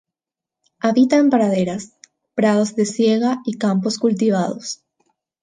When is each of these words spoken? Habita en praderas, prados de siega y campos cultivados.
Habita 0.79 1.17
en 1.17 1.29
praderas, 1.29 1.91
prados 2.33 2.73
de 2.75 2.87
siega 2.87 3.43
y 3.45 3.59
campos 3.59 3.99
cultivados. 3.99 4.81